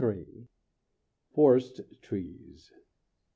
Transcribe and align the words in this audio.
FOREST 1.31 1.81
TREES. 2.01 2.71